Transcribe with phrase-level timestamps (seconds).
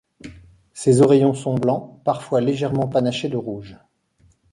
[0.73, 3.77] Ses oreillons sont blancs, parfois légèrement panachés de rouge.